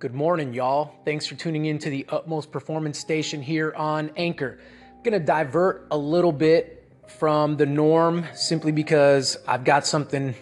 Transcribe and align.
Good 0.00 0.14
morning, 0.14 0.54
y'all. 0.54 0.94
Thanks 1.04 1.26
for 1.26 1.34
tuning 1.34 1.66
in 1.66 1.78
to 1.80 1.90
the 1.90 2.06
Utmost 2.08 2.50
Performance 2.50 2.98
Station 2.98 3.42
here 3.42 3.74
on 3.76 4.10
Anchor. 4.16 4.58
I'm 4.96 5.02
gonna 5.02 5.20
divert 5.20 5.88
a 5.90 5.98
little 5.98 6.32
bit 6.32 6.88
from 7.06 7.58
the 7.58 7.66
norm 7.66 8.24
simply 8.32 8.72
because 8.72 9.36
I've 9.46 9.62
got 9.62 9.86
something 9.86 10.34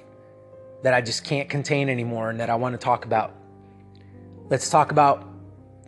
that 0.84 0.94
I 0.94 1.00
just 1.00 1.24
can't 1.24 1.48
contain 1.48 1.88
anymore 1.88 2.30
and 2.30 2.38
that 2.38 2.50
I 2.50 2.54
want 2.54 2.74
to 2.74 2.78
talk 2.78 3.04
about. 3.04 3.34
Let's 4.48 4.70
talk 4.70 4.92
about 4.92 5.26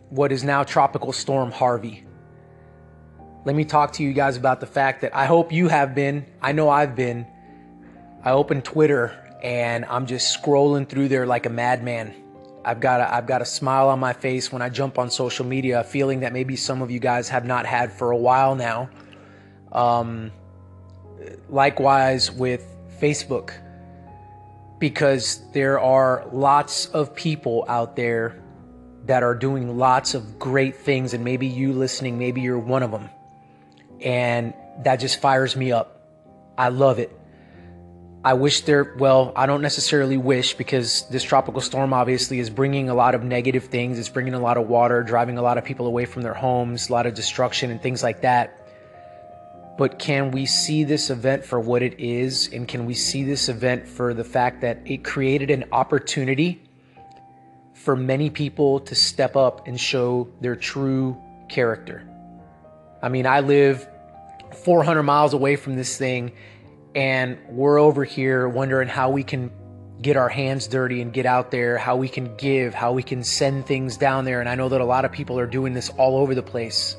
what 0.09 0.33
is 0.33 0.43
now 0.43 0.65
Tropical 0.65 1.13
Storm 1.13 1.49
Harvey. 1.49 2.05
Let 3.45 3.55
me 3.55 3.63
talk 3.63 3.93
to 3.93 4.03
you 4.03 4.11
guys 4.11 4.35
about 4.35 4.59
the 4.59 4.67
fact 4.67 4.99
that 5.03 5.15
I 5.15 5.27
hope 5.27 5.49
you 5.49 5.69
have 5.69 5.95
been, 5.95 6.25
I 6.41 6.51
know 6.51 6.69
I've 6.69 6.93
been. 6.93 7.25
I 8.21 8.31
opened 8.31 8.65
Twitter 8.65 9.17
and 9.41 9.85
I'm 9.85 10.07
just 10.07 10.43
scrolling 10.43 10.89
through 10.89 11.07
there 11.07 11.25
like 11.25 11.45
a 11.45 11.49
madman. 11.49 12.15
I've 12.63 12.79
got 12.79 13.01
a, 13.01 13.13
I've 13.13 13.25
got 13.25 13.41
a 13.41 13.45
smile 13.45 13.89
on 13.89 13.99
my 13.99 14.13
face 14.13 14.51
when 14.51 14.61
I 14.61 14.69
jump 14.69 14.99
on 14.99 15.09
social 15.09 15.45
media, 15.45 15.79
a 15.79 15.83
feeling 15.83 16.19
that 16.21 16.33
maybe 16.33 16.55
some 16.55 16.81
of 16.81 16.91
you 16.91 16.99
guys 16.99 17.29
have 17.29 17.45
not 17.45 17.65
had 17.65 17.91
for 17.91 18.11
a 18.11 18.17
while 18.17 18.55
now. 18.55 18.89
Um, 19.71 20.31
likewise 21.49 22.31
with 22.31 22.65
Facebook, 22.99 23.53
because 24.79 25.41
there 25.53 25.79
are 25.79 26.27
lots 26.31 26.87
of 26.87 27.15
people 27.15 27.65
out 27.67 27.95
there 27.95 28.41
that 29.05 29.23
are 29.23 29.35
doing 29.35 29.77
lots 29.77 30.13
of 30.13 30.37
great 30.37 30.75
things, 30.75 31.13
and 31.13 31.23
maybe 31.23 31.47
you 31.47 31.73
listening, 31.73 32.19
maybe 32.19 32.41
you're 32.41 32.59
one 32.59 32.83
of 32.83 32.91
them, 32.91 33.09
and 34.01 34.53
that 34.83 34.97
just 34.97 35.19
fires 35.21 35.55
me 35.55 35.71
up. 35.71 36.01
I 36.57 36.69
love 36.69 36.99
it. 36.99 37.17
I 38.23 38.33
wish 38.33 38.61
there, 38.61 38.93
well, 38.99 39.33
I 39.35 39.47
don't 39.47 39.63
necessarily 39.63 40.17
wish 40.17 40.53
because 40.53 41.07
this 41.09 41.23
tropical 41.23 41.59
storm 41.59 41.91
obviously 41.91 42.37
is 42.37 42.51
bringing 42.51 42.87
a 42.87 42.93
lot 42.93 43.15
of 43.15 43.23
negative 43.23 43.65
things. 43.65 43.97
It's 43.97 44.09
bringing 44.09 44.35
a 44.35 44.39
lot 44.39 44.57
of 44.57 44.67
water, 44.67 45.01
driving 45.01 45.39
a 45.39 45.41
lot 45.41 45.57
of 45.57 45.65
people 45.65 45.87
away 45.87 46.05
from 46.05 46.21
their 46.21 46.35
homes, 46.35 46.89
a 46.89 46.93
lot 46.93 47.07
of 47.07 47.15
destruction 47.15 47.71
and 47.71 47.81
things 47.81 48.03
like 48.03 48.21
that. 48.21 48.57
But 49.75 49.97
can 49.97 50.29
we 50.29 50.45
see 50.45 50.83
this 50.83 51.09
event 51.09 51.43
for 51.43 51.59
what 51.59 51.81
it 51.81 51.99
is? 51.99 52.47
And 52.53 52.67
can 52.67 52.85
we 52.85 52.93
see 52.93 53.23
this 53.23 53.49
event 53.49 53.87
for 53.87 54.13
the 54.13 54.23
fact 54.23 54.61
that 54.61 54.81
it 54.85 55.03
created 55.03 55.49
an 55.49 55.65
opportunity 55.71 56.61
for 57.73 57.95
many 57.95 58.29
people 58.29 58.81
to 58.81 58.93
step 58.93 59.35
up 59.35 59.67
and 59.67 59.81
show 59.81 60.29
their 60.41 60.55
true 60.55 61.19
character? 61.49 62.07
I 63.01 63.09
mean, 63.09 63.25
I 63.25 63.39
live 63.39 63.87
400 64.63 65.01
miles 65.01 65.33
away 65.33 65.55
from 65.55 65.75
this 65.75 65.97
thing 65.97 66.33
and 66.95 67.37
we're 67.49 67.79
over 67.79 68.03
here 68.03 68.47
wondering 68.47 68.87
how 68.87 69.09
we 69.09 69.23
can 69.23 69.51
get 70.01 70.17
our 70.17 70.29
hands 70.29 70.67
dirty 70.67 71.01
and 71.01 71.13
get 71.13 71.25
out 71.25 71.51
there, 71.51 71.77
how 71.77 71.95
we 71.95 72.09
can 72.09 72.35
give, 72.35 72.73
how 72.73 72.91
we 72.91 73.03
can 73.03 73.23
send 73.23 73.65
things 73.65 73.97
down 73.97 74.25
there. 74.25 74.39
And 74.39 74.49
I 74.49 74.55
know 74.55 74.69
that 74.69 74.81
a 74.81 74.85
lot 74.85 75.05
of 75.05 75.11
people 75.11 75.39
are 75.39 75.45
doing 75.45 75.73
this 75.73 75.89
all 75.89 76.17
over 76.17 76.33
the 76.33 76.43
place. 76.43 76.95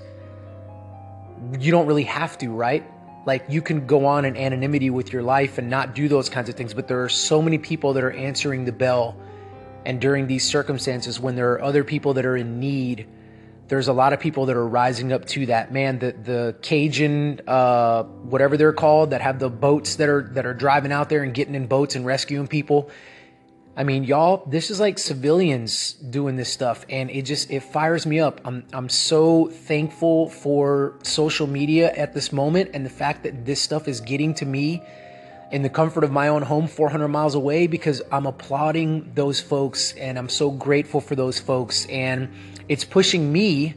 You 1.59 1.73
don't 1.73 1.87
really 1.87 2.05
have 2.05 2.39
to, 2.39 2.49
right? 2.51 2.85
Like 3.27 3.45
you 3.49 3.61
can 3.61 3.87
go 3.87 4.07
on 4.07 4.25
in 4.25 4.37
anonymity 4.37 4.91
with 4.91 5.13
your 5.13 5.23
life 5.23 5.59
and 5.59 5.69
not 5.69 5.95
do 5.95 6.09
those 6.09 6.29
kinds 6.29 6.49
of 6.49 6.55
things, 6.55 6.75
but 6.75 6.89
there 6.89 7.03
are 7.03 7.09
so 7.09 7.43
many 7.43 7.59
people 7.59 7.93
that 7.95 8.05
are 8.05 8.13
answering 8.13 8.65
the 8.65 8.73
bell. 8.73 9.17
And 9.85 10.01
during 10.01 10.29
these 10.29 10.45
circumstances, 10.45 11.19
when 11.19 11.35
there 11.35 11.53
are 11.53 11.63
other 11.63 11.83
people 11.83 12.15
that 12.15 12.25
are 12.25 12.37
in 12.37 12.61
need, 12.61 13.09
there's 13.73 13.89
a 13.89 13.93
lot 13.95 14.13
of 14.13 14.21
people 14.21 14.45
that 14.45 14.55
are 14.55 14.69
rising 14.69 15.15
up 15.15 15.25
to 15.25 15.47
that. 15.47 15.73
Man, 15.73 15.99
the 15.99 16.13
the 16.13 16.55
Cajun, 16.61 17.41
uh, 17.47 18.03
whatever 18.03 18.59
they're 18.59 18.75
called, 18.75 19.13
that 19.13 19.23
have 19.23 19.39
the 19.39 19.49
boats 19.49 19.97
that 19.97 20.11
are 20.11 20.29
that 20.35 20.45
are 20.45 20.53
driving 20.53 20.93
out 20.93 21.09
there 21.09 21.23
and 21.23 21.33
getting 21.33 21.55
in 21.55 21.69
boats 21.69 21.95
and 21.95 22.05
rescuing 22.05 22.49
people. 22.49 22.91
I 23.75 23.85
mean, 23.85 24.05
y'all, 24.05 24.45
this 24.47 24.71
is 24.71 24.79
like 24.79 24.99
civilians 24.99 25.95
doing 25.95 26.37
this 26.37 26.53
stuff, 26.53 26.85
and 26.91 27.11
it 27.11 27.23
just 27.23 27.51
it 27.51 27.63
fires 27.63 28.05
me 28.05 28.21
up. 28.21 28.43
I'm 28.45 28.67
I'm 28.75 28.91
so 28.91 29.49
thankful 29.49 30.29
for 30.29 30.99
social 31.03 31.47
media 31.47 31.91
at 31.95 32.13
this 32.13 32.31
moment 32.31 32.73
and 32.75 32.85
the 32.85 32.91
fact 32.91 33.23
that 33.23 33.47
this 33.47 33.63
stuff 33.63 33.89
is 33.89 34.03
getting 34.03 34.35
to 34.35 34.45
me 34.45 34.83
in 35.53 35.61
the 35.61 35.69
comfort 35.69 36.03
of 36.03 36.11
my 36.11 36.29
own 36.29 36.41
home 36.41 36.67
400 36.67 37.09
miles 37.09 37.35
away 37.35 37.67
because 37.67 38.01
I'm 38.11 38.25
applauding 38.25 39.13
those 39.15 39.39
folks 39.39 39.93
and 39.93 40.19
I'm 40.19 40.31
so 40.31 40.51
grateful 40.51 41.03
for 41.03 41.15
those 41.15 41.39
folks. 41.39 41.85
And 41.87 42.31
it's 42.69 42.85
pushing 42.85 43.31
me 43.31 43.75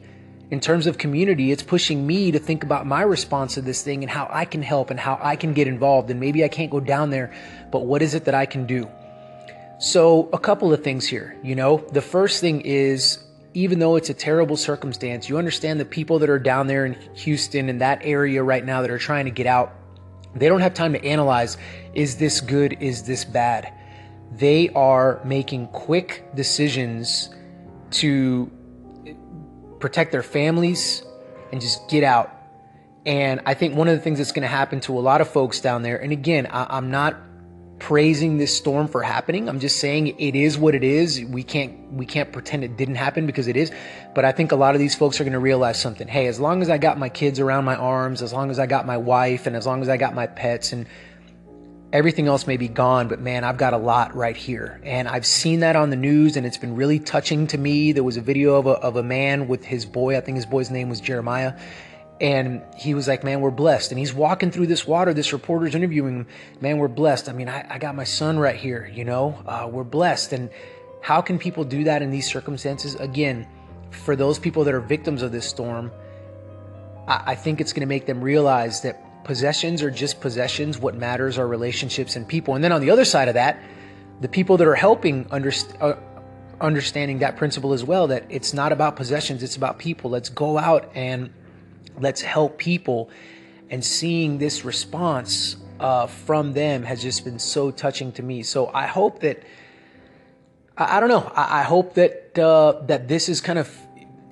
in 0.52 0.60
terms 0.60 0.86
of 0.88 0.98
community 1.00 1.52
it's 1.52 1.64
pushing 1.64 2.06
me 2.06 2.32
to 2.32 2.38
think 2.38 2.64
about 2.64 2.86
my 2.86 3.02
response 3.02 3.56
to 3.56 3.62
this 3.62 3.82
thing 3.82 4.04
and 4.04 4.12
how 4.12 4.30
I 4.32 4.46
can 4.46 4.62
help 4.62 4.92
and 4.92 5.00
how 5.00 5.20
I 5.22 5.36
can 5.36 5.54
get 5.54 5.68
involved. 5.68 6.10
And 6.10 6.20
maybe 6.20 6.44
I 6.44 6.48
can't 6.48 6.72
go 6.72 6.80
down 6.80 7.10
there 7.10 7.34
but 7.72 7.82
what 7.82 8.02
is 8.02 8.14
it 8.14 8.26
that 8.26 8.36
I 8.36 8.46
can 8.46 8.66
do? 8.66 8.88
So 9.80 10.30
a 10.32 10.40
couple 10.40 10.72
of 10.72 10.84
things 10.84 11.06
here 11.06 11.38
you 11.44 11.56
know? 11.56 11.78
The 11.92 12.02
first 12.02 12.40
thing 12.40 12.62
is 12.62 13.20
even 13.54 13.80
though 13.80 13.96
it's 13.96 14.10
a 14.10 14.14
terrible 14.14 14.56
circumstance 14.56 15.28
you 15.28 15.38
understand 15.38 15.80
the 15.80 15.86
people 15.86 16.20
that 16.20 16.30
are 16.30 16.40
down 16.40 16.68
there 16.68 16.86
in 16.86 16.94
Houston 17.16 17.68
in 17.68 17.80
that 17.80 18.00
area 18.04 18.42
right 18.44 18.64
now 18.64 18.82
that 18.82 18.92
are 18.92 19.00
trying 19.00 19.26
to 19.26 19.32
get 19.32 19.48
out 19.48 19.74
they 20.36 20.48
don't 20.48 20.62
have 20.62 20.74
time 20.74 20.94
to 20.94 21.04
analyze 21.04 21.58
is 21.94 22.18
this 22.18 22.42
good, 22.42 22.78
is 22.82 23.04
this 23.04 23.24
bad? 23.24 23.74
They 24.32 24.70
are 24.70 25.22
making 25.24 25.68
quick 25.68 26.26
decisions 26.36 27.30
to 27.92 28.52
protect 29.80 30.12
their 30.12 30.24
families 30.24 31.04
and 31.52 31.62
just 31.62 31.88
get 31.90 32.04
out. 32.04 32.32
And 33.06 33.42
I 33.46 33.54
think 33.54 33.76
one 33.76 33.88
of 33.88 33.96
the 33.96 34.02
things 34.02 34.18
that's 34.18 34.32
going 34.32 34.42
to 34.42 34.48
happen 34.48 34.80
to 34.82 34.98
a 34.98 35.00
lot 35.00 35.22
of 35.22 35.30
folks 35.30 35.62
down 35.62 35.84
there, 35.84 35.98
and 35.98 36.12
again, 36.12 36.48
I, 36.48 36.78
am 36.78 36.90
not 36.90 37.16
praising 37.80 38.38
this 38.38 38.56
storm 38.56 38.88
for 38.88 39.02
happening. 39.02 39.50
I'm 39.50 39.60
just 39.60 39.80
saying 39.80 40.08
it 40.20 40.36
is 40.36 40.58
what 40.58 40.76
it 40.76 40.84
is. 40.84 41.24
We 41.26 41.44
can't 41.44 41.94
we 41.94 42.06
can't 42.06 42.32
pretend 42.32 42.64
it 42.64 42.78
didn't 42.78 42.96
happen 42.96 43.26
because 43.26 43.48
it 43.48 43.58
is. 43.58 43.72
But 44.14 44.26
I 44.26 44.32
think 44.32 44.52
a 44.52 44.56
lot 44.56 44.76
of 44.76 44.80
these 44.80 44.96
folks 44.96 45.20
are 45.20 45.24
going 45.24 45.34
to 45.34 45.40
realize 45.40 45.80
something. 45.80 46.08
Hey, 46.08 46.28
as 46.28 46.40
long 46.40 46.62
as 46.62 46.70
I 46.70 46.78
got 46.78 46.98
my 46.98 47.10
kids 47.10 47.40
around 47.40 47.66
my 47.66 47.76
arms, 47.76 48.22
as 48.22 48.34
long 48.34 48.50
as 48.50 48.60
I 48.60 48.66
got 48.66 48.86
my 48.86 48.98
wife 48.98 49.46
and 49.46 49.56
as 49.56 49.66
long 49.66 49.82
as 49.82 49.90
I 49.90 49.98
got 49.98 50.16
my 50.16 50.28
pets 50.28 50.72
and 50.72 50.88
everything 51.92 52.28
else 52.28 52.48
may 52.48 52.58
be 52.58 52.68
gone, 52.68 53.08
but 53.08 53.20
man, 53.20 53.44
I've 53.44 53.58
got 53.58 53.74
a 53.74 53.78
lot 53.78 54.16
right 54.16 54.36
here. 54.36 54.82
And 54.84 55.08
I've 55.08 55.26
seen 55.26 55.62
that 55.62 55.76
on 55.76 55.90
the 55.90 55.96
news 55.96 56.38
and 56.38 56.46
it's 56.46 56.58
been 56.58 56.76
really 56.76 57.00
touching 57.00 57.48
to 57.48 57.58
me. 57.58 57.92
There 57.92 58.04
was 58.04 58.18
a 58.18 58.22
video 58.22 58.56
of 58.56 58.68
a, 58.68 58.72
of 58.72 58.96
a 58.96 59.04
man 59.04 59.48
with 59.48 59.64
his 59.64 59.86
boy. 59.86 60.18
I 60.18 60.22
think 60.22 60.36
his 60.36 60.46
boy's 60.46 60.72
name 60.72 60.90
was 60.90 61.00
Jeremiah 61.00 61.58
and 62.22 62.62
he 62.78 62.94
was 62.94 63.08
like, 63.08 63.24
Man, 63.24 63.42
we're 63.42 63.52
blessed. 63.52 63.92
And 63.92 64.00
he's 64.00 64.14
walking 64.14 64.52
through 64.52 64.68
this 64.68 64.88
water. 64.88 65.14
This 65.14 65.34
reporter's 65.34 65.76
interviewing 65.76 66.20
him. 66.20 66.28
Man, 66.62 66.78
we're 66.78 66.88
blessed. 66.88 67.28
I 67.28 67.34
mean, 67.34 67.50
I, 67.50 67.66
I 67.70 67.78
got 67.78 67.96
my 67.96 68.04
son 68.04 68.40
right 68.40 68.56
here, 68.56 68.90
you 68.94 69.04
know, 69.04 69.38
uh, 69.46 69.68
we're 69.70 69.84
blessed. 69.84 70.34
And 70.34 70.50
how 71.02 71.22
can 71.22 71.38
people 71.38 71.64
do 71.64 71.84
that 71.86 72.02
in 72.02 72.12
these 72.12 72.28
circumstances? 72.28 72.96
Again, 72.96 73.48
for 73.92 74.16
those 74.16 74.40
people 74.40 74.64
that 74.64 74.74
are 74.74 74.82
victims 74.82 75.22
of 75.22 75.32
this 75.32 75.46
storm, 75.46 75.92
I, 77.08 77.24
I 77.28 77.36
think 77.36 77.60
it's 77.60 77.74
going 77.74 77.82
to 77.82 77.88
make 77.88 78.06
them 78.06 78.22
realize 78.22 78.82
that 78.82 79.26
possessions 79.26 79.84
are 79.84 79.92
just 79.92 80.22
possessions. 80.22 80.80
What 80.80 80.96
matters 80.96 81.38
are 81.38 81.48
relationships 81.48 82.16
and 82.16 82.26
people. 82.26 82.56
And 82.56 82.64
then 82.64 82.72
on 82.72 82.80
the 82.80 82.92
other 82.92 83.06
side 83.06 83.28
of 83.28 83.34
that, 83.34 83.60
the 84.22 84.30
people 84.30 84.58
that 84.58 84.68
are 84.68 84.76
helping 84.76 85.30
understand. 85.32 85.82
Uh, 85.82 85.96
understanding 86.62 87.20
that 87.20 87.36
principle 87.36 87.74
as 87.74 87.84
well 87.84 88.08
that 88.08 88.24
it's 88.30 88.54
not 88.54 88.72
about 88.72 88.96
possessions 88.96 89.44
it's 89.44 89.58
about 89.58 89.78
people 89.78 90.10
let's 90.10 90.30
go 90.30 90.58
out 90.58 90.90
and 90.96 91.30
let's 92.00 92.22
help 92.22 92.58
people. 92.58 93.10
And 93.70 93.84
seeing 93.84 94.38
this 94.38 94.64
response 94.64 95.58
uh, 95.80 96.08
from 96.08 96.54
them 96.54 96.84
has 96.84 97.02
just 97.02 97.26
been 97.26 97.40
so 97.40 97.72
touching 97.72 98.12
to 98.14 98.24
me. 98.24 98.44
So 98.44 98.72
I 98.74 98.88
hope 98.88 99.20
that 99.22 99.44
I, 100.78 100.98
I 100.98 101.00
don't 101.00 101.10
know. 101.10 101.32
I, 101.36 101.62
I 101.62 101.64
hope 101.64 101.96
that 101.96 102.38
uh, 102.38 102.82
that 102.86 103.08
this 103.08 103.30
is 103.30 103.42
kind 103.42 103.60
of 103.60 103.70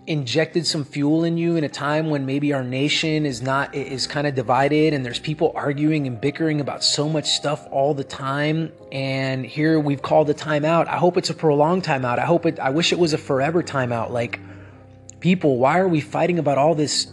injected 0.06 0.68
some 0.68 0.84
fuel 0.84 1.23
in 1.23 1.38
you 1.38 1.56
in 1.56 1.63
a 1.63 1.69
time 1.69 2.09
when 2.09 2.25
maybe 2.25 2.52
our 2.52 2.63
nation 2.63 3.25
is 3.25 3.41
not 3.41 3.73
is 3.73 4.06
kind 4.06 4.28
of 4.28 4.35
divided 4.35 4.94
and 4.94 5.06
there's 5.06 5.19
people 5.19 5.53
arguing 5.56 6.07
and 6.07 6.19
bickering 6.19 6.59
about 6.59 6.84
so 6.84 7.07
much 7.07 7.29
stuff 7.29 7.66
all 7.72 7.94
the 7.94 8.03
time 8.03 8.69
and 8.91 9.46
here 9.46 9.79
we've 9.79 10.02
called 10.02 10.29
a 10.29 10.34
timeout 10.34 10.88
i 10.88 10.97
hope 10.97 11.16
it's 11.16 11.29
a 11.29 11.34
prolonged 11.34 11.85
timeout 11.85 12.19
i 12.19 12.25
hope 12.25 12.46
it 12.46 12.59
i 12.59 12.69
wish 12.69 12.91
it 12.91 13.00
was 13.00 13.13
a 13.13 13.18
forever 13.18 13.63
timeout 13.63 14.09
like 14.09 14.41
people 15.22 15.58
why 15.58 15.79
are 15.79 15.88
we 15.88 16.02
fighting 16.02 16.38
about 16.38 16.58
all 16.58 16.76
this 16.76 17.08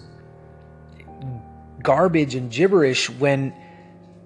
garbage 1.82 2.34
and 2.34 2.50
gibberish 2.50 3.10
when 3.10 3.54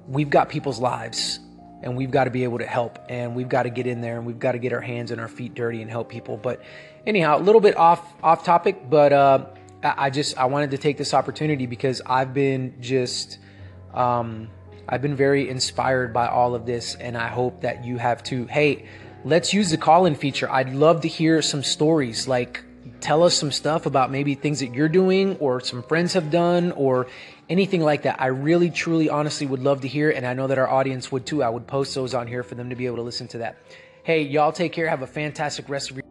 we've 0.08 0.30
got 0.30 0.48
people's 0.48 0.80
lives 0.80 1.40
and 1.82 1.96
we've 1.96 2.10
got 2.10 2.24
to 2.24 2.30
be 2.30 2.44
able 2.44 2.58
to 2.58 2.66
help 2.66 2.98
and 3.08 3.34
we've 3.34 3.48
got 3.48 3.64
to 3.64 3.70
get 3.70 3.86
in 3.86 4.00
there 4.00 4.16
and 4.16 4.26
we've 4.26 4.38
got 4.38 4.52
to 4.52 4.58
get 4.58 4.72
our 4.72 4.80
hands 4.80 5.10
and 5.10 5.20
our 5.20 5.28
feet 5.28 5.54
dirty 5.54 5.82
and 5.82 5.90
help 5.90 6.08
people. 6.08 6.36
But 6.36 6.62
anyhow 7.06 7.38
a 7.38 7.42
little 7.42 7.60
bit 7.60 7.76
off 7.76 8.14
off 8.22 8.44
topic 8.44 8.88
but 8.88 9.12
uh, 9.12 9.46
i 9.82 10.10
just 10.10 10.36
i 10.38 10.44
wanted 10.44 10.70
to 10.70 10.78
take 10.78 10.96
this 10.96 11.14
opportunity 11.14 11.66
because 11.66 12.00
i've 12.06 12.32
been 12.32 12.74
just 12.80 13.38
um, 13.92 14.48
i've 14.88 15.02
been 15.02 15.16
very 15.16 15.48
inspired 15.48 16.12
by 16.12 16.26
all 16.26 16.54
of 16.54 16.66
this 16.66 16.94
and 16.96 17.16
i 17.16 17.28
hope 17.28 17.60
that 17.60 17.84
you 17.84 17.96
have 17.96 18.22
too. 18.22 18.46
Hey 18.46 18.86
let's 19.24 19.54
use 19.54 19.70
the 19.70 19.78
call-in 19.78 20.14
feature. 20.14 20.50
I'd 20.50 20.74
love 20.74 21.00
to 21.00 21.08
hear 21.08 21.40
some 21.40 21.62
stories 21.62 22.28
like 22.28 22.62
tell 23.00 23.22
us 23.22 23.34
some 23.34 23.50
stuff 23.52 23.86
about 23.86 24.10
maybe 24.10 24.34
things 24.34 24.60
that 24.60 24.74
you're 24.74 24.88
doing 24.88 25.36
or 25.36 25.60
some 25.60 25.82
friends 25.82 26.12
have 26.14 26.30
done 26.30 26.72
or 26.72 27.06
anything 27.48 27.80
like 27.80 28.02
that. 28.02 28.20
I 28.20 28.26
really, 28.26 28.70
truly, 28.70 29.08
honestly 29.08 29.46
would 29.46 29.62
love 29.62 29.82
to 29.82 29.88
hear, 29.88 30.10
and 30.10 30.26
I 30.26 30.34
know 30.34 30.46
that 30.46 30.58
our 30.58 30.68
audience 30.68 31.10
would 31.12 31.26
too. 31.26 31.42
I 31.42 31.48
would 31.48 31.66
post 31.66 31.94
those 31.94 32.14
on 32.14 32.26
here 32.26 32.42
for 32.42 32.54
them 32.54 32.70
to 32.70 32.76
be 32.76 32.86
able 32.86 32.96
to 32.96 33.02
listen 33.02 33.28
to 33.28 33.38
that. 33.38 33.56
Hey, 34.02 34.22
y'all 34.22 34.52
take 34.52 34.72
care. 34.72 34.88
Have 34.88 35.02
a 35.02 35.06
fantastic 35.06 35.68
rest 35.68 35.90
of 35.90 35.96
your 35.96 36.03